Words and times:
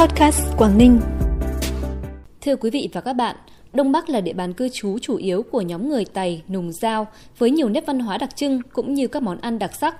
Podcast 0.00 0.40
Quảng 0.56 0.78
Ninh. 0.78 1.00
Thưa 2.40 2.56
quý 2.56 2.70
vị 2.70 2.88
và 2.92 3.00
các 3.00 3.12
bạn, 3.12 3.36
Đông 3.72 3.92
Bắc 3.92 4.08
là 4.08 4.20
địa 4.20 4.32
bàn 4.32 4.52
cư 4.52 4.68
trú 4.68 4.98
chủ 4.98 5.16
yếu 5.16 5.42
của 5.42 5.60
nhóm 5.60 5.88
người 5.88 6.04
Tày, 6.04 6.42
Nùng 6.48 6.72
Giao 6.72 7.06
với 7.38 7.50
nhiều 7.50 7.68
nét 7.68 7.86
văn 7.86 7.98
hóa 7.98 8.18
đặc 8.18 8.36
trưng 8.36 8.60
cũng 8.72 8.94
như 8.94 9.08
các 9.08 9.22
món 9.22 9.40
ăn 9.40 9.58
đặc 9.58 9.70
sắc. 9.80 9.96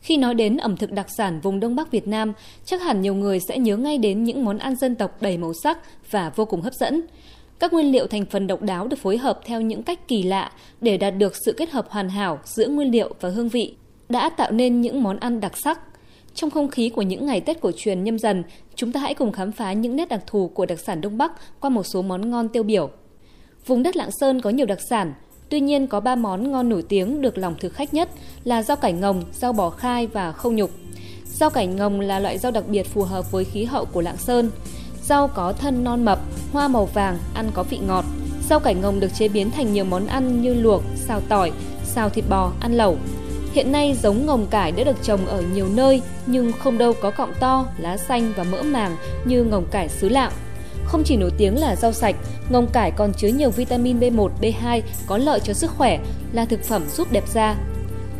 Khi 0.00 0.16
nói 0.16 0.34
đến 0.34 0.56
ẩm 0.56 0.76
thực 0.76 0.92
đặc 0.92 1.06
sản 1.18 1.40
vùng 1.40 1.60
Đông 1.60 1.76
Bắc 1.76 1.90
Việt 1.90 2.06
Nam, 2.06 2.32
chắc 2.64 2.82
hẳn 2.82 3.02
nhiều 3.02 3.14
người 3.14 3.40
sẽ 3.40 3.58
nhớ 3.58 3.76
ngay 3.76 3.98
đến 3.98 4.24
những 4.24 4.44
món 4.44 4.58
ăn 4.58 4.76
dân 4.76 4.94
tộc 4.94 5.22
đầy 5.22 5.38
màu 5.38 5.52
sắc 5.62 5.78
và 6.10 6.32
vô 6.36 6.44
cùng 6.44 6.62
hấp 6.62 6.74
dẫn. 6.74 7.02
Các 7.58 7.72
nguyên 7.72 7.92
liệu 7.92 8.06
thành 8.06 8.24
phần 8.26 8.46
độc 8.46 8.62
đáo 8.62 8.88
được 8.88 8.98
phối 9.02 9.18
hợp 9.18 9.40
theo 9.44 9.60
những 9.60 9.82
cách 9.82 10.08
kỳ 10.08 10.22
lạ 10.22 10.50
để 10.80 10.96
đạt 10.96 11.16
được 11.18 11.36
sự 11.36 11.52
kết 11.52 11.70
hợp 11.70 11.86
hoàn 11.90 12.08
hảo 12.08 12.38
giữa 12.44 12.68
nguyên 12.68 12.90
liệu 12.90 13.14
và 13.20 13.28
hương 13.28 13.48
vị, 13.48 13.74
đã 14.08 14.30
tạo 14.30 14.50
nên 14.50 14.80
những 14.80 15.02
món 15.02 15.16
ăn 15.16 15.40
đặc 15.40 15.52
sắc. 15.56 15.80
Trong 16.36 16.50
không 16.50 16.68
khí 16.68 16.88
của 16.88 17.02
những 17.02 17.26
ngày 17.26 17.40
Tết 17.40 17.60
cổ 17.60 17.70
truyền 17.76 18.04
nhâm 18.04 18.18
dần, 18.18 18.44
chúng 18.74 18.92
ta 18.92 19.00
hãy 19.00 19.14
cùng 19.14 19.32
khám 19.32 19.52
phá 19.52 19.72
những 19.72 19.96
nét 19.96 20.08
đặc 20.08 20.20
thù 20.26 20.48
của 20.48 20.66
đặc 20.66 20.80
sản 20.80 21.00
Đông 21.00 21.18
Bắc 21.18 21.32
qua 21.60 21.70
một 21.70 21.82
số 21.82 22.02
món 22.02 22.30
ngon 22.30 22.48
tiêu 22.48 22.62
biểu. 22.62 22.90
Vùng 23.66 23.82
đất 23.82 23.96
Lạng 23.96 24.10
Sơn 24.20 24.40
có 24.40 24.50
nhiều 24.50 24.66
đặc 24.66 24.78
sản, 24.90 25.14
tuy 25.48 25.60
nhiên 25.60 25.86
có 25.86 26.00
3 26.00 26.14
món 26.14 26.52
ngon 26.52 26.68
nổi 26.68 26.82
tiếng 26.88 27.22
được 27.22 27.38
lòng 27.38 27.54
thực 27.60 27.72
khách 27.72 27.94
nhất 27.94 28.08
là 28.44 28.62
rau 28.62 28.76
cải 28.76 28.92
ngồng, 28.92 29.22
rau 29.32 29.52
bò 29.52 29.70
khai 29.70 30.06
và 30.06 30.32
khâu 30.32 30.52
nhục. 30.52 30.70
Rau 31.24 31.50
cải 31.50 31.66
ngồng 31.66 32.00
là 32.00 32.18
loại 32.18 32.38
rau 32.38 32.52
đặc 32.52 32.64
biệt 32.68 32.82
phù 32.82 33.02
hợp 33.02 33.32
với 33.32 33.44
khí 33.44 33.64
hậu 33.64 33.84
của 33.84 34.00
Lạng 34.00 34.16
Sơn. 34.16 34.50
Rau 35.02 35.28
có 35.28 35.52
thân 35.52 35.84
non 35.84 36.04
mập, 36.04 36.18
hoa 36.52 36.68
màu 36.68 36.84
vàng, 36.84 37.18
ăn 37.34 37.50
có 37.54 37.62
vị 37.62 37.78
ngọt. 37.86 38.04
Rau 38.48 38.60
cải 38.60 38.74
ngồng 38.74 39.00
được 39.00 39.14
chế 39.14 39.28
biến 39.28 39.50
thành 39.50 39.72
nhiều 39.72 39.84
món 39.84 40.06
ăn 40.06 40.42
như 40.42 40.54
luộc, 40.54 40.82
xào 40.96 41.20
tỏi, 41.28 41.52
xào 41.84 42.10
thịt 42.10 42.24
bò, 42.28 42.52
ăn 42.60 42.72
lẩu. 42.72 42.96
Hiện 43.56 43.72
nay 43.72 43.96
giống 44.02 44.26
ngồng 44.26 44.46
cải 44.46 44.72
đã 44.72 44.84
được 44.84 45.02
trồng 45.02 45.26
ở 45.26 45.42
nhiều 45.54 45.68
nơi 45.68 46.02
nhưng 46.26 46.52
không 46.52 46.78
đâu 46.78 46.92
có 47.02 47.10
cọng 47.10 47.34
to, 47.40 47.66
lá 47.78 47.96
xanh 47.96 48.32
và 48.36 48.44
mỡ 48.44 48.62
màng 48.62 48.96
như 49.24 49.44
ngồng 49.44 49.66
cải 49.70 49.88
xứ 49.88 50.08
lạng. 50.08 50.32
Không 50.84 51.02
chỉ 51.04 51.16
nổi 51.16 51.30
tiếng 51.38 51.60
là 51.60 51.76
rau 51.76 51.92
sạch, 51.92 52.16
ngồng 52.50 52.66
cải 52.66 52.90
còn 52.90 53.12
chứa 53.12 53.28
nhiều 53.28 53.50
vitamin 53.50 54.00
B1, 54.00 54.28
B2 54.40 54.80
có 55.06 55.18
lợi 55.18 55.40
cho 55.40 55.52
sức 55.52 55.70
khỏe, 55.70 55.98
là 56.32 56.44
thực 56.44 56.64
phẩm 56.64 56.82
giúp 56.96 57.12
đẹp 57.12 57.24
da. 57.32 57.56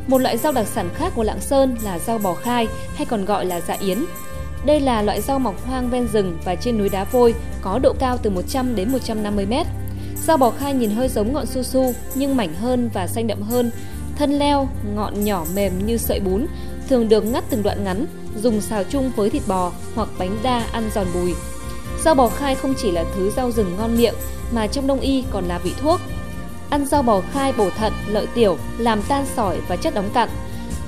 Một 0.06 0.18
loại 0.18 0.36
rau 0.36 0.52
đặc 0.52 0.66
sản 0.66 0.88
khác 0.94 1.12
của 1.16 1.22
Lạng 1.22 1.40
Sơn 1.40 1.76
là 1.84 1.98
rau 1.98 2.18
bò 2.18 2.34
khai 2.34 2.66
hay 2.94 3.06
còn 3.06 3.24
gọi 3.24 3.46
là 3.46 3.60
dạ 3.60 3.76
yến. 3.80 4.04
Đây 4.66 4.80
là 4.80 5.02
loại 5.02 5.20
rau 5.20 5.38
mọc 5.38 5.66
hoang 5.66 5.90
ven 5.90 6.08
rừng 6.12 6.38
và 6.44 6.54
trên 6.54 6.78
núi 6.78 6.88
đá 6.88 7.04
vôi, 7.04 7.34
có 7.62 7.78
độ 7.78 7.92
cao 7.98 8.18
từ 8.22 8.30
100 8.30 8.76
đến 8.76 8.92
150 8.92 9.46
mét. 9.46 9.66
Rau 10.26 10.36
bò 10.36 10.50
khai 10.50 10.74
nhìn 10.74 10.90
hơi 10.90 11.08
giống 11.08 11.32
ngọn 11.32 11.46
su 11.46 11.62
su 11.62 11.94
nhưng 12.14 12.36
mảnh 12.36 12.54
hơn 12.54 12.90
và 12.94 13.06
xanh 13.06 13.26
đậm 13.26 13.42
hơn, 13.42 13.70
Thân 14.16 14.38
leo, 14.38 14.68
ngọn 14.94 15.24
nhỏ 15.24 15.44
mềm 15.54 15.86
như 15.86 15.96
sợi 15.96 16.20
bún, 16.20 16.46
thường 16.88 17.08
được 17.08 17.24
ngắt 17.24 17.44
từng 17.50 17.62
đoạn 17.62 17.84
ngắn, 17.84 18.06
dùng 18.42 18.60
xào 18.60 18.84
chung 18.84 19.12
với 19.16 19.30
thịt 19.30 19.42
bò 19.46 19.72
hoặc 19.94 20.08
bánh 20.18 20.38
đa 20.42 20.66
ăn 20.72 20.90
giòn 20.94 21.06
bùi. 21.14 21.34
Rau 22.04 22.14
bò 22.14 22.28
khai 22.28 22.54
không 22.54 22.74
chỉ 22.82 22.90
là 22.90 23.04
thứ 23.16 23.30
rau 23.36 23.50
rừng 23.50 23.76
ngon 23.78 23.96
miệng 23.96 24.14
mà 24.52 24.66
trong 24.66 24.86
đông 24.86 25.00
y 25.00 25.24
còn 25.30 25.44
là 25.44 25.58
vị 25.58 25.72
thuốc. 25.80 26.00
Ăn 26.70 26.86
rau 26.86 27.02
bò 27.02 27.22
khai 27.32 27.52
bổ 27.58 27.70
thận, 27.70 27.92
lợi 28.08 28.26
tiểu, 28.34 28.56
làm 28.78 29.02
tan 29.08 29.26
sỏi 29.36 29.58
và 29.68 29.76
chất 29.76 29.94
đóng 29.94 30.10
cặn. 30.14 30.28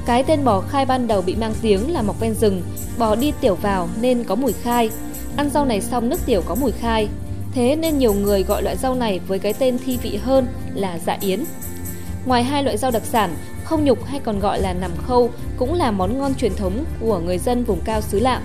Cái 0.06 0.22
tên 0.22 0.44
bò 0.44 0.60
khai 0.60 0.86
ban 0.86 1.06
đầu 1.06 1.22
bị 1.22 1.34
mang 1.34 1.54
tiếng 1.62 1.92
là 1.92 2.02
mọc 2.02 2.20
ven 2.20 2.34
rừng, 2.34 2.62
bò 2.98 3.14
đi 3.14 3.32
tiểu 3.40 3.54
vào 3.54 3.88
nên 4.00 4.24
có 4.24 4.34
mùi 4.34 4.52
khai. 4.52 4.90
Ăn 5.36 5.50
rau 5.50 5.64
này 5.64 5.80
xong 5.80 6.08
nước 6.08 6.20
tiểu 6.26 6.42
có 6.46 6.54
mùi 6.54 6.72
khai. 6.72 7.08
Thế 7.54 7.76
nên 7.76 7.98
nhiều 7.98 8.14
người 8.14 8.42
gọi 8.42 8.62
loại 8.62 8.76
rau 8.76 8.94
này 8.94 9.20
với 9.28 9.38
cái 9.38 9.52
tên 9.52 9.78
thi 9.84 9.98
vị 10.02 10.16
hơn 10.16 10.46
là 10.74 10.98
dạ 11.06 11.18
yến. 11.20 11.44
Ngoài 12.28 12.44
hai 12.44 12.64
loại 12.64 12.76
rau 12.76 12.90
đặc 12.90 13.02
sản, 13.04 13.36
không 13.64 13.84
nhục 13.84 14.04
hay 14.04 14.20
còn 14.24 14.40
gọi 14.40 14.60
là 14.60 14.72
nằm 14.72 14.90
khâu 15.06 15.30
cũng 15.56 15.74
là 15.74 15.90
món 15.90 16.18
ngon 16.18 16.34
truyền 16.34 16.54
thống 16.56 16.84
của 17.00 17.18
người 17.18 17.38
dân 17.38 17.64
vùng 17.64 17.80
cao 17.84 18.00
xứ 18.00 18.20
Lạng. 18.20 18.42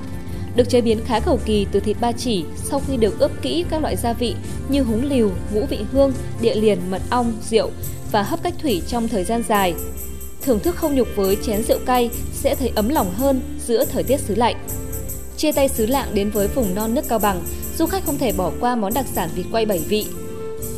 Được 0.56 0.70
chế 0.70 0.82
biến 0.82 1.00
khá 1.06 1.20
cầu 1.20 1.40
kỳ 1.46 1.68
từ 1.72 1.80
thịt 1.80 1.98
ba 2.02 2.12
chỉ 2.12 2.46
sau 2.56 2.82
khi 2.88 2.98
được 2.98 3.20
ướp 3.20 3.32
kỹ 3.42 3.66
các 3.70 3.82
loại 3.82 3.96
gia 3.96 4.14
vị 4.14 4.36
như 4.70 4.84
húng 4.84 5.06
liều, 5.06 5.30
ngũ 5.54 5.66
vị 5.66 5.80
hương, 5.92 6.14
địa 6.42 6.56
liền, 6.56 6.80
mật 6.90 7.02
ong, 7.10 7.34
rượu 7.50 7.70
và 8.12 8.24
hấp 8.24 8.44
cách 8.44 8.54
thủy 8.62 8.82
trong 8.88 9.08
thời 9.08 9.24
gian 9.24 9.44
dài. 9.50 9.74
Thưởng 10.42 10.60
thức 10.60 10.76
không 10.76 10.96
nhục 10.96 11.08
với 11.16 11.38
chén 11.46 11.64
rượu 11.64 11.80
cay 11.86 12.10
sẽ 12.34 12.56
thấy 12.56 12.72
ấm 12.76 12.90
lòng 12.90 13.14
hơn 13.14 13.42
giữa 13.68 13.86
thời 13.86 14.04
tiết 14.04 14.20
xứ 14.20 14.36
lạnh. 14.36 14.56
Chia 15.38 15.52
tay 15.52 15.70
xứ 15.70 15.86
lạng 15.86 16.08
đến 16.14 16.30
với 16.30 16.48
vùng 16.48 16.76
non 16.76 16.94
nước 16.94 17.08
Cao 17.10 17.20
Bằng, 17.20 17.44
du 17.78 17.86
khách 17.86 18.06
không 18.06 18.18
thể 18.18 18.32
bỏ 18.32 18.52
qua 18.60 18.76
món 18.76 18.94
đặc 18.94 19.06
sản 19.14 19.30
vịt 19.36 19.46
quay 19.52 19.66
bảy 19.66 19.80
vị 19.80 20.06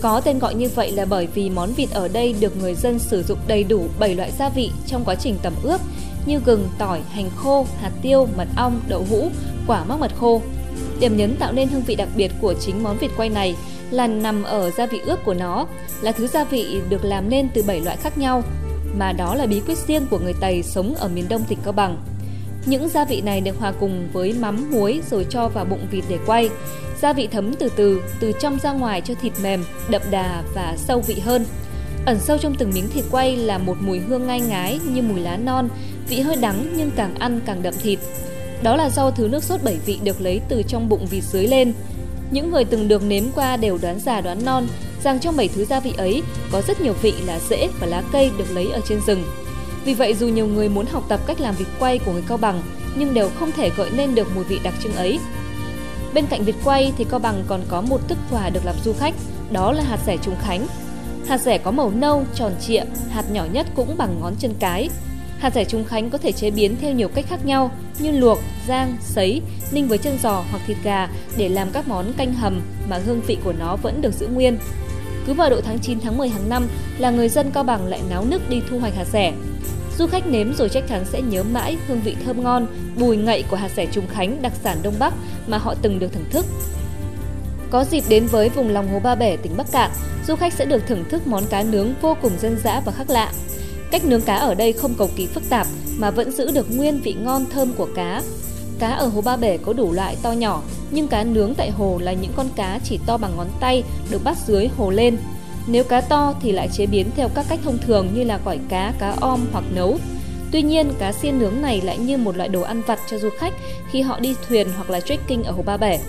có 0.02 0.22
tên 0.22 0.40
gọi 0.40 0.56
như 0.56 0.70
vậy 0.76 0.92
là 0.92 1.06
bởi 1.06 1.28
vì 1.28 1.50
món 1.50 1.74
vịt 1.74 1.92
ở 1.92 2.08
đây 2.08 2.36
được 2.40 2.58
người 2.58 2.76
dân 2.76 3.00
sử 3.00 3.24
dụng 3.24 3.40
đầy 3.48 3.64
đủ 3.64 3.86
7 4.00 4.16
loại 4.16 4.32
gia 4.40 4.50
vị 4.50 4.72
trong 4.88 5.06
quá 5.06 5.16
trình 5.16 5.38
tẩm 5.42 5.54
ướp 5.64 5.82
như 6.26 6.40
gừng, 6.46 6.70
tỏi, 6.78 7.02
hành 7.12 7.30
khô, 7.36 7.66
hạt 7.82 7.92
tiêu, 8.02 8.28
mật 8.38 8.48
ong, 8.58 8.82
đậu 8.88 9.06
hũ, 9.10 9.30
quả 9.68 9.84
mắc 9.84 10.00
mật 10.00 10.12
khô. 10.20 10.42
Điểm 11.00 11.18
nhấn 11.18 11.36
tạo 11.36 11.52
nên 11.54 11.68
hương 11.68 11.84
vị 11.84 11.96
đặc 11.96 12.10
biệt 12.16 12.32
của 12.42 12.54
chính 12.54 12.84
món 12.84 12.98
vịt 12.98 13.12
quay 13.18 13.30
này 13.30 13.56
là 13.92 14.08
nằm 14.08 14.44
ở 14.44 14.72
gia 14.72 14.86
vị 14.86 15.00
ướp 15.06 15.26
của 15.26 15.34
nó, 15.34 15.68
là 16.02 16.12
thứ 16.12 16.28
gia 16.28 16.44
vị 16.44 16.82
được 16.90 17.06
làm 17.06 17.30
nên 17.30 17.48
từ 17.54 17.64
7 17.64 17.82
loại 17.82 17.98
khác 17.98 18.18
nhau, 18.18 18.44
mà 18.98 19.12
đó 19.12 19.36
là 19.36 19.46
bí 19.46 19.60
quyết 19.60 19.78
riêng 19.78 20.08
của 20.10 20.20
người 20.20 20.34
Tây 20.40 20.64
sống 20.64 20.96
ở 20.96 21.08
miền 21.08 21.26
Đông 21.30 21.44
tỉnh 21.44 21.60
Cao 21.64 21.74
Bằng. 21.74 21.98
Những 22.66 22.90
gia 22.90 23.06
vị 23.06 23.22
này 23.22 23.42
được 23.42 23.60
hòa 23.60 23.74
cùng 23.80 24.08
với 24.14 24.34
mắm 24.34 24.72
muối 24.72 25.02
rồi 25.12 25.26
cho 25.30 25.48
vào 25.48 25.66
bụng 25.66 25.88
vịt 25.92 26.04
để 26.10 26.18
quay. 26.26 26.50
Gia 27.02 27.14
vị 27.14 27.28
thấm 27.28 27.54
từ 27.54 27.70
từ, 27.76 28.02
từ 28.20 28.32
trong 28.40 28.60
ra 28.64 28.72
ngoài 28.72 29.02
cho 29.02 29.14
thịt 29.22 29.34
mềm, 29.44 29.66
đậm 29.90 30.02
đà 30.12 30.44
và 30.56 30.76
sâu 30.78 31.02
vị 31.02 31.20
hơn. 31.20 31.46
Ẩn 32.06 32.20
sâu 32.20 32.38
trong 32.38 32.56
từng 32.56 32.72
miếng 32.74 32.90
thịt 32.90 33.06
quay 33.12 33.36
là 33.36 33.58
một 33.58 33.78
mùi 33.80 34.00
hương 34.00 34.28
ngai 34.28 34.42
ngái 34.42 34.80
như 34.94 35.02
mùi 35.02 35.20
lá 35.20 35.38
non, 35.38 35.70
vị 36.08 36.20
hơi 36.20 36.36
đắng 36.36 36.74
nhưng 36.78 36.92
càng 36.96 37.16
ăn 37.16 37.40
càng 37.46 37.64
đậm 37.64 37.74
thịt. 37.82 38.00
Đó 38.64 38.76
là 38.76 38.90
do 38.90 39.12
thứ 39.12 39.28
nước 39.28 39.44
sốt 39.44 39.64
bảy 39.64 39.78
vị 39.86 40.00
được 40.04 40.22
lấy 40.22 40.42
từ 40.50 40.64
trong 40.68 40.90
bụng 40.90 41.06
vịt 41.06 41.24
dưới 41.24 41.48
lên. 41.48 41.74
Những 42.32 42.52
người 42.52 42.66
từng 42.66 42.88
được 42.88 43.04
nếm 43.04 43.24
qua 43.36 43.58
đều 43.58 43.78
đoán 43.82 44.00
già 44.00 44.22
đoán 44.22 44.46
non 44.46 44.68
rằng 45.04 45.20
trong 45.20 45.38
bảy 45.38 45.50
thứ 45.56 45.66
gia 45.66 45.80
vị 45.80 45.94
ấy 45.98 46.22
có 46.52 46.62
rất 46.62 46.82
nhiều 46.82 46.94
vị 47.02 47.14
là 47.26 47.40
rễ 47.50 47.70
và 47.80 47.88
lá 47.88 48.04
cây 48.12 48.32
được 48.38 48.52
lấy 48.52 48.72
ở 48.72 48.82
trên 48.90 49.00
rừng. 49.08 49.24
Vì 49.86 49.94
vậy 49.94 50.14
dù 50.14 50.28
nhiều 50.28 50.48
người 50.48 50.70
muốn 50.70 50.86
học 50.86 51.04
tập 51.08 51.20
cách 51.28 51.42
làm 51.42 51.56
vịt 51.56 51.68
quay 51.80 52.00
của 52.00 52.12
người 52.12 52.24
Cao 52.28 52.38
Bằng 52.38 52.62
nhưng 52.96 53.14
đều 53.14 53.30
không 53.40 53.52
thể 53.52 53.70
gợi 53.78 53.90
nên 53.98 54.16
được 54.16 54.28
mùi 54.36 54.44
vị 54.44 54.60
đặc 54.64 54.74
trưng 54.84 54.96
ấy. 54.96 55.20
Bên 56.14 56.26
cạnh 56.26 56.44
vịt 56.44 56.56
quay 56.64 56.94
thì 56.98 57.06
Cao 57.10 57.20
Bằng 57.20 57.44
còn 57.48 57.62
có 57.68 57.82
một 57.82 58.08
thức 58.08 58.18
quà 58.32 58.50
được 58.50 58.66
làm 58.66 58.76
du 58.84 58.94
khách, 58.94 59.14
đó 59.52 59.72
là 59.72 59.84
hạt 59.84 60.00
rẻ 60.06 60.18
trùng 60.18 60.36
khánh. 60.42 60.68
Hạt 61.28 61.38
rẻ 61.38 61.58
có 61.58 61.72
màu 61.72 61.92
nâu, 61.96 62.24
tròn 62.36 62.52
trịa, 62.62 62.84
hạt 63.10 63.32
nhỏ 63.32 63.46
nhất 63.52 63.68
cũng 63.76 63.98
bằng 63.98 64.20
ngón 64.22 64.36
chân 64.40 64.54
cái. 64.60 64.90
Hạt 65.40 65.54
rẻ 65.54 65.66
trùng 65.66 65.86
khánh 65.86 66.10
có 66.10 66.18
thể 66.18 66.32
chế 66.32 66.52
biến 66.52 66.76
theo 66.82 66.94
nhiều 66.94 67.08
cách 67.08 67.26
khác 67.30 67.46
nhau 67.46 67.72
như 68.00 68.12
luộc, 68.12 68.40
rang, 68.68 68.98
sấy, 69.02 69.42
ninh 69.72 69.88
với 69.88 69.98
chân 69.98 70.18
giò 70.24 70.44
hoặc 70.52 70.62
thịt 70.68 70.78
gà 70.84 71.10
để 71.38 71.50
làm 71.50 71.72
các 71.72 71.88
món 71.88 72.14
canh 72.14 72.34
hầm 72.34 72.62
mà 72.90 73.00
hương 73.06 73.22
vị 73.28 73.38
của 73.44 73.54
nó 73.60 73.76
vẫn 73.76 74.02
được 74.02 74.14
giữ 74.14 74.28
nguyên. 74.28 74.58
Cứ 75.28 75.34
vào 75.34 75.50
độ 75.50 75.62
tháng 75.62 75.80
9 75.80 76.00
tháng 76.00 76.18
10 76.18 76.30
hàng 76.30 76.50
năm 76.50 76.68
là 76.98 77.10
người 77.10 77.30
dân 77.30 77.52
Cao 77.52 77.64
Bằng 77.64 77.86
lại 77.86 78.02
náo 78.10 78.26
nức 78.26 78.50
đi 78.50 78.62
thu 78.70 78.80
hoạch 78.80 78.96
hạt 78.96 79.06
rẻ. 79.14 79.34
Du 79.98 80.08
khách 80.08 80.28
nếm 80.28 80.54
rồi 80.54 80.70
chắc 80.70 80.88
chắn 80.88 81.06
sẽ 81.06 81.22
nhớ 81.22 81.44
mãi 81.44 81.78
hương 81.88 82.02
vị 82.02 82.16
thơm 82.26 82.44
ngon, 82.44 82.68
bùi 83.00 83.18
ngậy 83.18 83.44
của 83.50 83.58
hạt 83.58 83.70
sẻ 83.76 83.86
Trùng 83.86 84.08
Khánh 84.08 84.42
đặc 84.42 84.54
sản 84.64 84.78
Đông 84.84 84.94
Bắc 85.00 85.14
mà 85.48 85.58
họ 85.58 85.76
từng 85.82 86.00
được 86.00 86.14
thưởng 86.14 86.30
thức. 86.30 86.46
Có 87.70 87.84
dịp 87.84 88.04
đến 88.10 88.26
với 88.26 88.50
vùng 88.50 88.70
lòng 88.70 88.88
hồ 88.94 89.00
Ba 89.00 89.16
Bể, 89.16 89.38
tỉnh 89.38 89.58
Bắc 89.58 89.72
Cạn, 89.72 89.92
du 90.28 90.36
khách 90.36 90.54
sẽ 90.54 90.66
được 90.66 90.88
thưởng 90.88 91.04
thức 91.10 91.28
món 91.28 91.46
cá 91.46 91.64
nướng 91.64 91.94
vô 92.02 92.18
cùng 92.22 92.32
dân 92.40 92.58
dã 92.64 92.82
và 92.86 92.92
khác 92.92 93.10
lạ. 93.10 93.32
Cách 93.92 94.06
nướng 94.06 94.22
cá 94.22 94.36
ở 94.36 94.56
đây 94.56 94.74
không 94.74 94.94
cầu 94.98 95.10
kỳ 95.16 95.28
phức 95.28 95.50
tạp 95.50 95.68
mà 95.98 96.12
vẫn 96.12 96.32
giữ 96.32 96.52
được 96.52 96.76
nguyên 96.76 97.02
vị 97.02 97.14
ngon 97.14 97.46
thơm 97.54 97.74
của 97.74 97.88
cá. 97.96 98.22
Cá 98.80 98.92
ở 98.92 99.08
hồ 99.08 99.22
Ba 99.22 99.36
Bể 99.36 99.58
có 99.58 99.74
đủ 99.74 99.92
loại 99.92 100.18
to 100.22 100.32
nhỏ, 100.32 100.62
nhưng 100.92 101.08
cá 101.08 101.24
nướng 101.24 101.54
tại 101.56 101.72
hồ 101.72 102.00
là 102.02 102.14
những 102.14 102.32
con 102.36 102.48
cá 102.56 102.80
chỉ 102.84 103.00
to 103.06 103.18
bằng 103.18 103.38
ngón 103.38 103.48
tay 103.60 103.84
được 104.10 104.24
bắt 104.24 104.38
dưới 104.48 104.68
hồ 104.78 104.90
lên 104.90 105.18
nếu 105.68 105.84
cá 105.84 106.02
to 106.02 106.34
thì 106.42 106.52
lại 106.52 106.70
chế 106.74 106.86
biến 106.86 107.12
theo 107.16 107.30
các 107.36 107.46
cách 107.50 107.60
thông 107.64 107.78
thường 107.78 108.08
như 108.14 108.24
là 108.24 108.40
gỏi 108.46 108.60
cá, 108.70 108.94
cá 109.00 109.16
om 109.22 109.40
hoặc 109.52 109.64
nấu. 109.76 109.98
Tuy 110.52 110.62
nhiên, 110.62 110.94
cá 111.00 111.12
xiên 111.12 111.40
nướng 111.40 111.62
này 111.62 111.82
lại 111.82 111.98
như 111.98 112.18
một 112.18 112.38
loại 112.38 112.50
đồ 112.50 112.62
ăn 112.62 112.82
vặt 112.82 113.00
cho 113.10 113.18
du 113.18 113.30
khách 113.40 113.54
khi 113.92 114.02
họ 114.02 114.20
đi 114.20 114.36
thuyền 114.48 114.68
hoặc 114.76 114.90
là 114.90 115.00
trekking 115.00 115.44
ở 115.44 115.52
Hồ 115.52 115.62
Ba 115.62 115.78
Bể. 115.78 116.00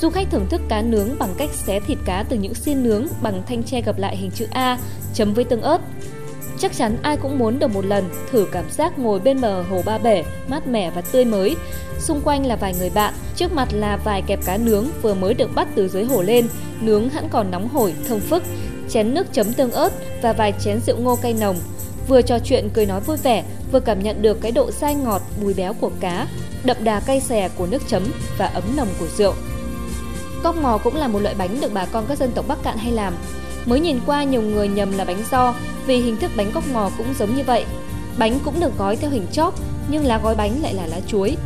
Du 0.00 0.10
khách 0.10 0.30
thưởng 0.30 0.46
thức 0.50 0.60
cá 0.68 0.82
nướng 0.82 1.08
bằng 1.18 1.34
cách 1.36 1.50
xé 1.54 1.80
thịt 1.80 1.98
cá 2.04 2.24
từ 2.28 2.36
những 2.36 2.54
xiên 2.54 2.82
nướng 2.82 3.06
bằng 3.22 3.42
thanh 3.46 3.62
tre 3.62 3.80
gập 3.80 3.98
lại 3.98 4.16
hình 4.16 4.30
chữ 4.30 4.46
A, 4.50 4.78
chấm 5.14 5.34
với 5.34 5.44
tương 5.44 5.62
ớt. 5.62 5.80
Chắc 6.58 6.72
chắn 6.76 6.96
ai 7.02 7.16
cũng 7.16 7.38
muốn 7.38 7.58
được 7.58 7.74
một 7.74 7.84
lần 7.84 8.04
thử 8.30 8.46
cảm 8.52 8.64
giác 8.70 8.98
ngồi 8.98 9.20
bên 9.20 9.40
bờ 9.40 9.62
hồ 9.62 9.82
Ba 9.84 9.98
Bể, 9.98 10.24
mát 10.48 10.66
mẻ 10.66 10.90
và 10.90 11.00
tươi 11.00 11.24
mới. 11.24 11.56
Xung 11.98 12.20
quanh 12.20 12.46
là 12.46 12.56
vài 12.56 12.74
người 12.78 12.90
bạn, 12.90 13.14
trước 13.36 13.52
mặt 13.52 13.68
là 13.72 13.96
vài 13.96 14.22
kẹp 14.22 14.44
cá 14.44 14.56
nướng 14.56 14.86
vừa 15.02 15.14
mới 15.14 15.34
được 15.34 15.54
bắt 15.54 15.68
từ 15.74 15.88
dưới 15.88 16.04
hồ 16.04 16.22
lên, 16.22 16.48
nướng 16.80 17.08
hẳn 17.08 17.28
còn 17.28 17.50
nóng 17.50 17.68
hổi, 17.68 17.94
thơm 18.08 18.20
phức, 18.20 18.42
chén 18.90 19.14
nước 19.14 19.26
chấm 19.32 19.52
tương 19.52 19.72
ớt 19.72 19.92
và 20.22 20.32
vài 20.32 20.54
chén 20.60 20.80
rượu 20.86 20.96
ngô 20.96 21.16
cay 21.16 21.34
nồng. 21.34 21.56
Vừa 22.08 22.22
trò 22.22 22.38
chuyện 22.38 22.68
cười 22.74 22.86
nói 22.86 23.00
vui 23.00 23.16
vẻ, 23.16 23.44
vừa 23.72 23.80
cảm 23.80 24.02
nhận 24.02 24.22
được 24.22 24.40
cái 24.40 24.52
độ 24.52 24.70
dai 24.70 24.94
ngọt, 24.94 25.22
bùi 25.42 25.54
béo 25.54 25.74
của 25.74 25.90
cá, 26.00 26.26
đậm 26.64 26.76
đà 26.84 27.00
cay 27.00 27.20
xè 27.20 27.48
của 27.48 27.66
nước 27.66 27.82
chấm 27.88 28.02
và 28.38 28.46
ấm 28.46 28.64
nồng 28.76 28.88
của 28.98 29.06
rượu. 29.16 29.34
Cóc 30.42 30.56
mò 30.56 30.78
cũng 30.84 30.96
là 30.96 31.08
một 31.08 31.18
loại 31.18 31.34
bánh 31.38 31.60
được 31.60 31.72
bà 31.74 31.86
con 31.86 32.04
các 32.08 32.18
dân 32.18 32.32
tộc 32.32 32.44
Bắc 32.48 32.62
Cạn 32.62 32.78
hay 32.78 32.92
làm. 32.92 33.14
Mới 33.66 33.80
nhìn 33.80 34.00
qua 34.06 34.24
nhiều 34.24 34.42
người 34.42 34.68
nhầm 34.68 34.98
là 34.98 35.04
bánh 35.04 35.24
do 35.30 35.54
vì 35.86 35.96
hình 35.96 36.16
thức 36.16 36.30
bánh 36.36 36.52
cóc 36.52 36.64
mò 36.72 36.90
cũng 36.98 37.14
giống 37.18 37.36
như 37.36 37.42
vậy. 37.46 37.64
Bánh 38.18 38.38
cũng 38.44 38.60
được 38.60 38.78
gói 38.78 38.96
theo 38.96 39.10
hình 39.10 39.26
chóp 39.32 39.54
nhưng 39.90 40.04
lá 40.04 40.20
gói 40.22 40.34
bánh 40.34 40.62
lại 40.62 40.74
là 40.74 40.86
lá 40.86 41.00
chuối. 41.06 41.36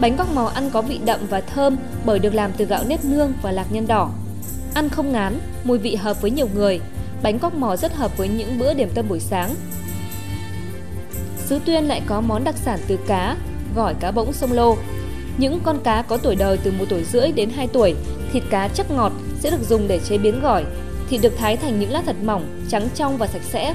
Bánh 0.00 0.16
cóc 0.16 0.34
mò 0.34 0.50
ăn 0.54 0.70
có 0.70 0.82
vị 0.82 1.00
đậm 1.04 1.20
và 1.30 1.40
thơm 1.40 1.76
bởi 2.04 2.18
được 2.18 2.34
làm 2.34 2.52
từ 2.56 2.64
gạo 2.64 2.84
nếp 2.86 3.04
nương 3.04 3.32
và 3.42 3.52
lạc 3.52 3.66
nhân 3.70 3.86
đỏ. 3.86 4.10
Ăn 4.74 4.88
không 4.88 5.12
ngán, 5.12 5.38
mùi 5.64 5.78
vị 5.78 5.94
hợp 5.94 6.22
với 6.22 6.30
nhiều 6.30 6.48
người. 6.54 6.80
Bánh 7.22 7.38
cóc 7.38 7.54
mò 7.54 7.76
rất 7.76 7.94
hợp 7.94 8.16
với 8.16 8.28
những 8.28 8.58
bữa 8.58 8.74
điểm 8.74 8.88
tâm 8.94 9.08
buổi 9.08 9.20
sáng. 9.20 9.54
Sứ 11.46 11.58
Tuyên 11.64 11.84
lại 11.84 12.02
có 12.06 12.20
món 12.20 12.44
đặc 12.44 12.54
sản 12.56 12.78
từ 12.88 12.98
cá, 13.06 13.36
gỏi 13.76 13.94
cá 13.94 14.10
bỗng 14.10 14.32
sông 14.32 14.52
Lô. 14.52 14.76
Những 15.38 15.60
con 15.64 15.78
cá 15.84 16.02
có 16.02 16.16
tuổi 16.16 16.36
đời 16.36 16.58
từ 16.64 16.72
một 16.78 16.84
tuổi 16.88 17.04
rưỡi 17.04 17.32
đến 17.32 17.50
2 17.50 17.66
tuổi, 17.66 17.94
thịt 18.32 18.42
cá 18.50 18.68
chắc 18.68 18.90
ngọt 18.90 19.12
sẽ 19.40 19.50
được 19.50 19.68
dùng 19.68 19.88
để 19.88 20.00
chế 20.08 20.18
biến 20.18 20.40
gỏi. 20.40 20.64
Thịt 21.08 21.20
được 21.22 21.32
thái 21.38 21.56
thành 21.56 21.80
những 21.80 21.90
lát 21.90 22.02
thật 22.06 22.16
mỏng, 22.22 22.64
trắng 22.68 22.88
trong 22.94 23.18
và 23.18 23.26
sạch 23.26 23.42
sẽ. 23.42 23.74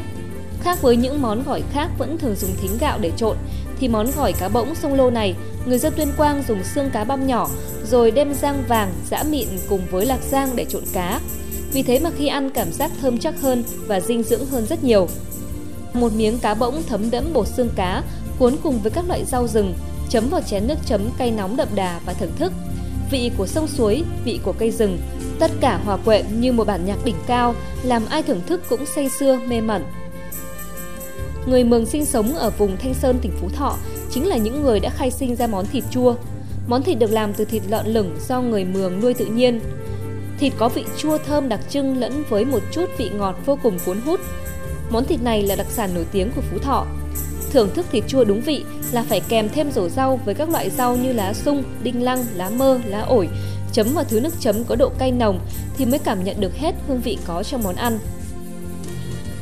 Khác 0.62 0.82
với 0.82 0.96
những 0.96 1.22
món 1.22 1.44
gỏi 1.44 1.64
khác 1.74 1.90
vẫn 1.98 2.18
thường 2.18 2.36
dùng 2.36 2.52
thính 2.62 2.78
gạo 2.80 3.00
để 3.02 3.12
trộn, 3.18 3.38
thì 3.80 3.88
món 3.88 4.08
gỏi 4.16 4.34
cá 4.34 4.50
bỗng 4.50 4.76
sông 4.76 4.94
Lô 4.94 5.10
này, 5.10 5.36
người 5.66 5.78
dân 5.78 5.94
Tuyên 5.96 6.12
Quang 6.18 6.44
dùng 6.48 6.64
xương 6.64 6.90
cá 6.90 7.04
băm 7.04 7.28
nhỏ 7.28 7.50
rồi 7.86 8.12
đem 8.12 8.34
rang 8.34 8.64
vàng, 8.68 8.92
giã 9.10 9.24
mịn 9.30 9.48
cùng 9.70 9.82
với 9.92 10.06
lạc 10.06 10.20
rang 10.22 10.56
để 10.56 10.66
trộn 10.66 10.84
cá. 10.94 11.20
Vì 11.74 11.84
thế 11.84 12.00
mà 12.00 12.10
khi 12.18 12.28
ăn 12.28 12.50
cảm 12.50 12.72
giác 12.72 12.92
thơm 13.02 13.18
chắc 13.18 13.42
hơn 13.42 13.64
và 13.88 14.00
dinh 14.00 14.24
dưỡng 14.24 14.46
hơn 14.46 14.66
rất 14.66 14.84
nhiều. 14.84 15.08
Một 15.94 16.14
miếng 16.14 16.40
cá 16.40 16.54
bỗng 16.54 16.84
thấm 16.84 17.12
đẫm 17.12 17.34
bột 17.34 17.48
xương 17.48 17.70
cá, 17.76 18.04
cuốn 18.40 18.56
cùng 18.64 18.80
với 18.82 18.92
các 18.92 19.08
loại 19.08 19.26
rau 19.26 19.48
rừng, 19.48 19.74
chấm 20.10 20.30
vào 20.30 20.42
chén 20.42 20.68
nước 20.68 20.78
chấm 20.86 21.02
cay 21.18 21.32
nóng 21.32 21.56
đậm 21.56 21.68
đà 21.76 22.00
và 22.06 22.14
thưởng 22.14 22.32
thức. 22.40 22.54
Vị 23.12 23.32
của 23.38 23.48
sông 23.48 23.68
suối, 23.68 24.04
vị 24.24 24.40
của 24.44 24.54
cây 24.54 24.72
rừng, 24.72 25.00
tất 25.40 25.52
cả 25.62 25.80
hòa 25.86 25.98
quyện 25.98 26.42
như 26.42 26.52
một 26.52 26.68
bản 26.68 26.86
nhạc 26.86 27.06
đỉnh 27.06 27.16
cao, 27.28 27.56
làm 27.84 28.06
ai 28.10 28.24
thưởng 28.24 28.42
thức 28.48 28.62
cũng 28.70 28.86
say 28.86 29.10
sưa 29.20 29.40
mê 29.48 29.62
mẩn. 29.62 29.84
Người 31.48 31.64
Mường 31.64 31.86
sinh 31.86 32.06
sống 32.06 32.36
ở 32.36 32.50
vùng 32.50 32.78
Thanh 32.78 32.94
Sơn, 32.94 33.20
tỉnh 33.22 33.32
Phú 33.42 33.50
Thọ 33.50 33.78
chính 34.12 34.28
là 34.28 34.38
những 34.38 34.64
người 34.64 34.80
đã 34.80 34.90
khai 34.90 35.12
sinh 35.12 35.36
ra 35.36 35.48
món 35.48 35.66
thịt 35.66 35.84
chua. 35.92 36.16
Món 36.68 36.84
thịt 36.84 37.00
được 37.00 37.12
làm 37.12 37.34
từ 37.34 37.46
thịt 37.46 37.64
lợn 37.68 37.88
lửng 37.88 38.18
do 38.28 38.42
người 38.42 38.66
Mường 38.66 39.02
nuôi 39.02 39.14
tự 39.14 39.26
nhiên. 39.26 39.60
Thịt 40.40 40.54
có 40.58 40.70
vị 40.70 40.86
chua 40.98 41.18
thơm 41.18 41.50
đặc 41.50 41.60
trưng 41.70 41.98
lẫn 41.98 42.24
với 42.30 42.46
một 42.46 42.60
chút 42.72 42.90
vị 42.98 43.10
ngọt 43.10 43.36
vô 43.46 43.60
cùng 43.64 43.80
cuốn 43.86 44.02
hút. 44.02 44.20
Món 44.90 45.06
thịt 45.06 45.24
này 45.24 45.44
là 45.44 45.56
đặc 45.56 45.68
sản 45.70 45.90
nổi 45.94 46.06
tiếng 46.12 46.32
của 46.36 46.42
Phú 46.52 46.58
Thọ. 46.60 46.86
Thưởng 47.52 47.70
thức 47.74 47.86
thịt 47.92 48.04
chua 48.08 48.24
đúng 48.24 48.42
vị 48.42 48.64
là 48.92 49.04
phải 49.10 49.20
kèm 49.20 49.50
thêm 49.50 49.72
rổ 49.72 49.90
rau 49.90 50.20
với 50.26 50.36
các 50.36 50.50
loại 50.50 50.70
rau 50.70 50.96
như 50.96 51.14
lá 51.14 51.34
sung, 51.34 51.64
đinh 51.84 52.04
lăng, 52.04 52.26
lá 52.36 52.50
mơ, 52.50 52.80
lá 52.86 53.02
ổi, 53.02 53.30
chấm 53.74 53.88
vào 53.94 54.04
thứ 54.04 54.20
nước 54.20 54.34
chấm 54.40 54.64
có 54.64 54.76
độ 54.76 54.90
cay 55.00 55.12
nồng 55.12 55.40
thì 55.78 55.86
mới 55.86 56.00
cảm 56.00 56.24
nhận 56.24 56.42
được 56.42 56.56
hết 56.56 56.76
hương 56.88 57.02
vị 57.02 57.18
có 57.28 57.44
trong 57.44 57.64
món 57.64 57.76
ăn. 57.76 58.00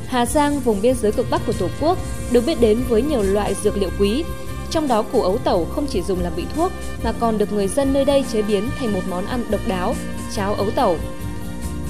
Hà 0.07 0.25
Giang, 0.25 0.59
vùng 0.59 0.81
biên 0.81 0.95
giới 1.01 1.11
cực 1.11 1.29
Bắc 1.29 1.41
của 1.47 1.53
Tổ 1.53 1.67
quốc, 1.81 1.97
được 2.31 2.43
biết 2.45 2.61
đến 2.61 2.79
với 2.89 3.01
nhiều 3.01 3.21
loại 3.23 3.55
dược 3.63 3.77
liệu 3.77 3.89
quý. 3.99 4.23
Trong 4.71 4.87
đó 4.87 5.01
củ 5.01 5.21
ấu 5.21 5.37
tẩu 5.37 5.65
không 5.65 5.87
chỉ 5.89 6.01
dùng 6.01 6.23
làm 6.23 6.33
vị 6.35 6.43
thuốc 6.55 6.71
mà 7.03 7.11
còn 7.11 7.37
được 7.37 7.53
người 7.53 7.67
dân 7.67 7.93
nơi 7.93 8.05
đây 8.05 8.25
chế 8.33 8.41
biến 8.41 8.69
thành 8.79 8.93
một 8.93 9.01
món 9.09 9.25
ăn 9.25 9.45
độc 9.49 9.61
đáo, 9.67 9.95
cháo 10.35 10.53
ấu 10.53 10.71
tẩu. 10.71 10.97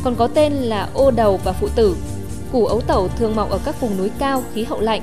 Còn 0.03 0.15
có 0.15 0.27
tên 0.27 0.53
là 0.53 0.89
ô 0.93 1.11
đầu 1.11 1.39
và 1.43 1.51
phụ 1.51 1.67
tử. 1.75 1.95
Củ 2.51 2.65
ấu 2.65 2.81
tẩu 2.81 3.07
thường 3.07 3.35
mọc 3.35 3.49
ở 3.49 3.59
các 3.65 3.81
vùng 3.81 3.97
núi 3.97 4.09
cao, 4.19 4.43
khí 4.53 4.63
hậu 4.63 4.79
lạnh. 4.79 5.01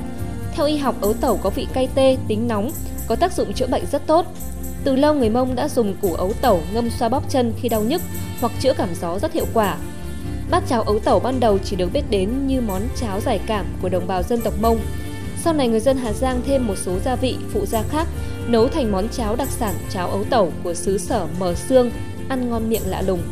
Theo 0.55 0.67
y 0.67 0.77
học, 0.77 0.95
ấu 1.01 1.13
tẩu 1.13 1.37
có 1.37 1.51
vị 1.51 1.67
cay 1.73 1.89
tê, 1.95 2.17
tính 2.29 2.49
nóng, 2.49 2.71
có 3.09 3.17
tác 3.17 3.33
dụng 3.33 3.53
chữa 3.53 3.67
bệnh 3.67 3.85
rất 3.93 4.07
tốt. 4.07 4.27
Từ 4.85 4.97
lâu 4.97 5.15
người 5.15 5.31
Mông 5.31 5.55
đã 5.55 5.69
dùng 5.69 5.95
củ 6.03 6.15
ấu 6.15 6.33
tẩu 6.41 6.61
ngâm 6.73 6.91
xoa 6.91 7.09
bóp 7.09 7.31
chân 7.31 7.53
khi 7.61 7.69
đau 7.69 7.83
nhức 7.83 8.03
hoặc 8.41 8.53
chữa 8.61 8.73
cảm 8.75 8.89
gió 9.01 9.19
rất 9.19 9.33
hiệu 9.33 9.47
quả. 9.55 9.77
Bát 10.51 10.63
cháo 10.69 10.83
ấu 10.83 10.99
tẩu 10.99 11.21
ban 11.21 11.41
đầu 11.41 11.59
chỉ 11.65 11.77
được 11.77 11.93
biết 11.93 12.11
đến 12.11 12.47
như 12.47 12.61
món 12.61 12.83
cháo 12.97 13.21
giải 13.21 13.41
cảm 13.47 13.67
của 13.83 13.89
đồng 13.89 14.07
bào 14.07 14.23
dân 14.23 14.41
tộc 14.41 14.55
Mông. 14.61 14.79
Sau 15.45 15.53
này 15.53 15.69
người 15.69 15.81
dân 15.81 15.97
Hà 15.97 16.13
Giang 16.13 16.43
thêm 16.47 16.67
một 16.67 16.75
số 16.79 16.99
gia 17.05 17.17
vị 17.17 17.37
phụ 17.53 17.67
gia 17.67 17.83
khác, 17.83 18.09
nấu 18.47 18.69
thành 18.69 18.93
món 18.93 19.09
cháo 19.09 19.37
đặc 19.37 19.49
sản 19.51 19.75
cháo 19.91 20.11
ấu 20.11 20.25
tẩu 20.25 20.53
của 20.65 20.75
xứ 20.75 20.99
sở 20.99 21.27
Mờ 21.41 21.55
Sương, 21.55 21.91
ăn 22.29 22.51
ngon 22.51 22.71
miệng 22.71 22.87
lạ 22.87 23.03
lùng. 23.03 23.23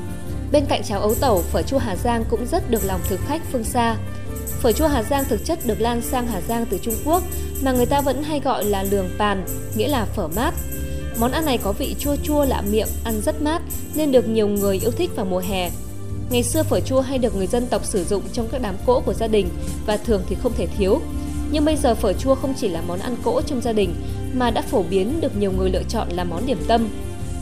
Bên 0.52 0.64
cạnh 0.69 0.82
cháo 0.82 1.00
ấu 1.00 1.14
tẩu, 1.14 1.42
phở 1.42 1.62
chua 1.62 1.78
Hà 1.78 1.96
Giang 1.96 2.25
cũng 2.31 2.46
rất 2.46 2.70
được 2.70 2.84
lòng 2.84 3.00
thực 3.08 3.20
khách 3.26 3.42
phương 3.52 3.64
xa. 3.64 3.96
Phở 4.60 4.72
chua 4.72 4.87
Hà 4.87 5.02
Giang 5.02 5.25
thực 5.25 5.44
chất 5.44 5.58
được 5.66 5.81
lan 5.81 6.02
sang 6.02 6.26
Hà 6.26 6.40
Giang 6.40 6.66
từ 6.66 6.78
Trung 6.82 6.94
Quốc, 7.04 7.22
mà 7.62 7.72
người 7.72 7.87
ta 7.87 8.00
vẫn 8.00 8.22
hay 8.22 8.40
gọi 8.40 8.64
là 8.64 8.82
lường 8.82 9.10
pàn, 9.19 9.44
nghĩa 9.76 9.88
là 9.88 10.04
phở 10.04 10.28
mát. 10.28 10.54
Món 11.19 11.32
ăn 11.32 11.44
này 11.44 11.58
có 11.58 11.72
vị 11.72 11.96
chua 11.98 12.16
chua 12.22 12.44
lạ 12.44 12.62
miệng, 12.70 12.88
ăn 13.04 13.20
rất 13.20 13.42
mát 13.42 13.62
nên 13.94 14.12
được 14.12 14.28
nhiều 14.28 14.48
người 14.48 14.78
yêu 14.78 14.90
thích 14.90 15.10
vào 15.16 15.26
mùa 15.26 15.42
hè. 15.48 15.70
Ngày 16.31 16.42
xưa 16.42 16.62
phở 16.62 16.81
chua 16.81 17.00
hay 17.00 17.19
được 17.19 17.37
người 17.37 17.46
dân 17.46 17.66
tộc 17.66 17.84
sử 17.84 18.04
dụng 18.04 18.22
trong 18.32 18.48
các 18.52 18.62
đám 18.62 18.75
cỗ 18.87 19.00
của 19.00 19.14
gia 19.14 19.26
đình 19.26 19.48
và 19.87 19.96
thường 19.96 20.22
thì 20.28 20.37
không 20.42 20.52
thể 20.56 20.66
thiếu. 20.78 21.00
Nhưng 21.52 21.64
bây 21.64 21.76
giờ 21.76 21.94
phở 21.94 22.12
chua 22.12 22.34
không 22.34 22.54
chỉ 22.56 22.69
là 22.69 22.82
món 22.87 22.98
ăn 22.98 23.16
cỗ 23.22 23.42
trong 23.42 23.60
gia 23.60 23.72
đình 23.72 23.94
mà 24.34 24.50
đã 24.50 24.62
phổ 24.62 24.82
biến 24.82 25.20
được 25.20 25.37
nhiều 25.37 25.52
người 25.52 25.70
lựa 25.70 25.82
chọn 25.88 26.08
là 26.10 26.25
món 26.25 26.46
điểm 26.46 26.58
tâm. 26.69 26.88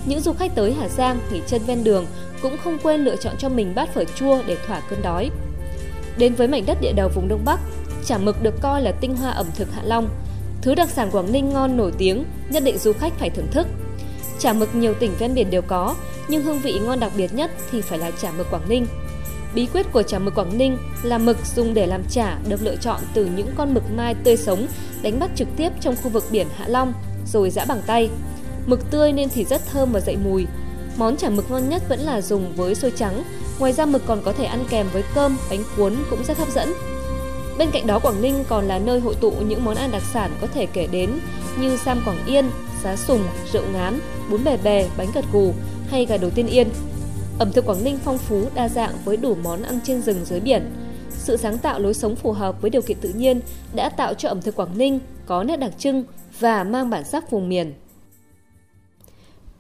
Những 0.08 0.20
du 0.20 0.32
khách 0.32 0.54
tới 0.54 0.72
Hà 0.72 0.88
Giang 0.88 1.20
nghỉ 1.32 1.40
chân 1.46 1.62
ven 1.66 1.84
đường 1.84 2.06
cũng 2.42 2.56
không 2.64 2.78
quên 2.82 3.00
lựa 3.00 3.16
chọn 3.16 3.34
cho 3.38 3.48
mình 3.48 3.74
bát 3.74 3.94
phở 3.94 4.04
chua 4.04 4.42
để 4.46 4.56
thỏa 4.66 4.80
cơn 4.80 5.02
đói. 5.02 5.30
Đến 6.18 6.34
với 6.34 6.48
mảnh 6.48 6.66
đất 6.66 6.78
địa 6.80 6.92
đầu 6.92 7.08
vùng 7.14 7.28
Đông 7.28 7.44
Bắc, 7.44 7.60
chả 8.04 8.18
mực 8.18 8.42
được 8.42 8.54
coi 8.62 8.82
là 8.82 8.92
tinh 8.92 9.16
hoa 9.16 9.30
ẩm 9.30 9.46
thực 9.56 9.72
Hạ 9.72 9.82
Long. 9.84 10.08
Thứ 10.62 10.74
đặc 10.74 10.90
sản 10.90 11.10
Quảng 11.10 11.32
Ninh 11.32 11.48
ngon 11.48 11.76
nổi 11.76 11.92
tiếng, 11.98 12.24
nhất 12.50 12.62
định 12.64 12.78
du 12.78 12.92
khách 12.92 13.12
phải 13.18 13.30
thưởng 13.30 13.46
thức. 13.50 13.66
Chả 14.38 14.52
mực 14.52 14.74
nhiều 14.74 14.94
tỉnh 14.94 15.12
ven 15.18 15.34
biển 15.34 15.50
đều 15.50 15.62
có, 15.62 15.94
nhưng 16.28 16.42
hương 16.42 16.58
vị 16.58 16.80
ngon 16.84 17.00
đặc 17.00 17.12
biệt 17.16 17.34
nhất 17.34 17.50
thì 17.70 17.80
phải 17.80 17.98
là 17.98 18.10
chả 18.10 18.30
mực 18.30 18.50
Quảng 18.50 18.68
Ninh. 18.68 18.86
Bí 19.54 19.66
quyết 19.66 19.92
của 19.92 20.02
chả 20.02 20.18
mực 20.18 20.34
Quảng 20.34 20.58
Ninh 20.58 20.78
là 21.02 21.18
mực 21.18 21.36
dùng 21.56 21.74
để 21.74 21.86
làm 21.86 22.02
chả 22.10 22.38
được 22.48 22.62
lựa 22.62 22.76
chọn 22.76 23.00
từ 23.14 23.28
những 23.36 23.48
con 23.56 23.74
mực 23.74 23.82
mai 23.96 24.14
tươi 24.24 24.36
sống 24.36 24.66
đánh 25.02 25.18
bắt 25.20 25.30
trực 25.34 25.48
tiếp 25.56 25.72
trong 25.80 25.96
khu 26.02 26.10
vực 26.10 26.24
biển 26.30 26.46
Hạ 26.56 26.68
Long 26.68 26.92
rồi 27.32 27.50
giã 27.50 27.64
bằng 27.64 27.82
tay. 27.86 28.10
Mực 28.68 28.90
tươi 28.90 29.12
nên 29.12 29.28
thì 29.28 29.44
rất 29.44 29.60
thơm 29.72 29.92
và 29.92 30.00
dậy 30.00 30.16
mùi. 30.24 30.46
Món 30.96 31.16
chả 31.16 31.30
mực 31.30 31.50
ngon 31.50 31.68
nhất 31.68 31.82
vẫn 31.88 32.00
là 32.00 32.20
dùng 32.20 32.52
với 32.56 32.74
xôi 32.74 32.92
trắng, 32.96 33.22
ngoài 33.58 33.72
ra 33.72 33.86
mực 33.86 34.02
còn 34.06 34.22
có 34.24 34.32
thể 34.32 34.44
ăn 34.44 34.64
kèm 34.70 34.86
với 34.92 35.02
cơm, 35.14 35.36
bánh 35.50 35.62
cuốn 35.76 35.94
cũng 36.10 36.24
rất 36.24 36.38
hấp 36.38 36.48
dẫn. 36.48 36.68
Bên 37.58 37.70
cạnh 37.70 37.86
đó 37.86 37.98
Quảng 37.98 38.22
Ninh 38.22 38.44
còn 38.48 38.68
là 38.68 38.78
nơi 38.78 39.00
hội 39.00 39.14
tụ 39.20 39.30
những 39.30 39.64
món 39.64 39.74
ăn 39.74 39.90
đặc 39.90 40.02
sản 40.12 40.30
có 40.40 40.46
thể 40.46 40.66
kể 40.66 40.88
đến 40.92 41.10
như 41.60 41.76
sam 41.76 42.02
Quảng 42.04 42.26
Yên, 42.26 42.50
giá 42.84 42.96
sùng, 42.96 43.22
rượu 43.52 43.62
ngán, 43.72 44.00
bún 44.30 44.44
bè 44.44 44.56
bè, 44.56 44.88
bánh 44.96 45.08
cật 45.14 45.24
gù 45.32 45.52
hay 45.90 46.06
gà 46.06 46.16
đồ 46.16 46.30
tiên 46.34 46.46
yên. 46.46 46.68
Ẩm 47.38 47.52
thực 47.52 47.66
Quảng 47.66 47.84
Ninh 47.84 47.98
phong 48.04 48.18
phú, 48.18 48.44
đa 48.54 48.68
dạng 48.68 48.92
với 49.04 49.16
đủ 49.16 49.36
món 49.42 49.62
ăn 49.62 49.80
trên 49.84 50.02
rừng 50.02 50.24
dưới 50.24 50.40
biển. 50.40 50.70
Sự 51.10 51.36
sáng 51.36 51.58
tạo 51.58 51.78
lối 51.78 51.94
sống 51.94 52.16
phù 52.16 52.32
hợp 52.32 52.62
với 52.62 52.70
điều 52.70 52.82
kiện 52.82 52.96
tự 53.00 53.08
nhiên 53.08 53.40
đã 53.74 53.88
tạo 53.88 54.14
cho 54.14 54.28
ẩm 54.28 54.42
thực 54.42 54.56
Quảng 54.56 54.78
Ninh 54.78 55.00
có 55.26 55.42
nét 55.42 55.56
đặc 55.56 55.72
trưng 55.78 56.04
và 56.40 56.64
mang 56.64 56.90
bản 56.90 57.04
sắc 57.04 57.30
vùng 57.30 57.48
miền. 57.48 57.72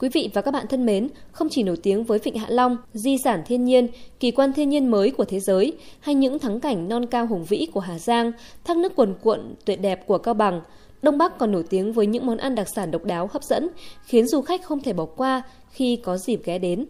Quý 0.00 0.08
vị 0.08 0.30
và 0.34 0.42
các 0.42 0.50
bạn 0.50 0.66
thân 0.68 0.86
mến, 0.86 1.08
không 1.32 1.48
chỉ 1.50 1.62
nổi 1.62 1.76
tiếng 1.82 2.04
với 2.04 2.18
Vịnh 2.18 2.38
Hạ 2.38 2.46
Long, 2.48 2.76
di 2.92 3.16
sản 3.24 3.42
thiên 3.46 3.64
nhiên, 3.64 3.88
kỳ 4.20 4.30
quan 4.30 4.52
thiên 4.52 4.68
nhiên 4.68 4.90
mới 4.90 5.10
của 5.10 5.24
thế 5.24 5.40
giới, 5.40 5.72
hay 6.00 6.14
những 6.14 6.38
thắng 6.38 6.60
cảnh 6.60 6.88
non 6.88 7.06
cao 7.06 7.26
hùng 7.26 7.44
vĩ 7.44 7.66
của 7.72 7.80
Hà 7.80 7.98
Giang, 7.98 8.32
thác 8.64 8.76
nước 8.76 8.96
cuồn 8.96 9.14
cuộn 9.22 9.54
tuyệt 9.64 9.80
đẹp 9.80 10.06
của 10.06 10.18
Cao 10.18 10.34
Bằng, 10.34 10.60
Đông 11.02 11.18
Bắc 11.18 11.38
còn 11.38 11.52
nổi 11.52 11.64
tiếng 11.70 11.92
với 11.92 12.06
những 12.06 12.26
món 12.26 12.36
ăn 12.36 12.54
đặc 12.54 12.66
sản 12.74 12.90
độc 12.90 13.04
đáo 13.04 13.28
hấp 13.32 13.42
dẫn, 13.42 13.68
khiến 14.04 14.26
du 14.26 14.40
khách 14.40 14.62
không 14.62 14.80
thể 14.80 14.92
bỏ 14.92 15.04
qua 15.04 15.42
khi 15.70 15.96
có 15.96 16.16
dịp 16.16 16.40
ghé 16.44 16.58
đến. 16.58 16.86